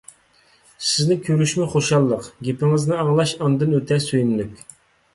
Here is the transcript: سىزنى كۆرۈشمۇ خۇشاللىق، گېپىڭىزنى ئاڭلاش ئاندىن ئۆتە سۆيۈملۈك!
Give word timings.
سىزنى 0.91 1.17
كۆرۈشمۇ 1.27 1.69
خۇشاللىق، 1.75 2.31
گېپىڭىزنى 2.49 2.99
ئاڭلاش 3.05 3.37
ئاندىن 3.39 3.81
ئۆتە 3.81 4.05
سۆيۈملۈك! 4.11 4.63